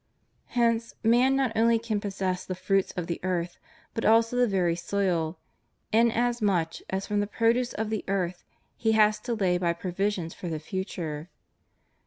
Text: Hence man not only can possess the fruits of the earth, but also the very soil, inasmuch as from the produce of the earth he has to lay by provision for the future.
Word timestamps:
Hence 0.57 0.95
man 1.03 1.35
not 1.35 1.51
only 1.55 1.77
can 1.77 1.99
possess 1.99 2.43
the 2.43 2.55
fruits 2.55 2.89
of 2.93 3.05
the 3.05 3.19
earth, 3.21 3.59
but 3.93 4.03
also 4.03 4.35
the 4.35 4.47
very 4.47 4.75
soil, 4.75 5.37
inasmuch 5.93 6.77
as 6.89 7.05
from 7.05 7.19
the 7.19 7.27
produce 7.27 7.73
of 7.73 7.91
the 7.91 8.03
earth 8.07 8.43
he 8.77 8.93
has 8.93 9.19
to 9.19 9.35
lay 9.35 9.59
by 9.59 9.73
provision 9.73 10.31
for 10.31 10.47
the 10.49 10.57
future. 10.57 11.29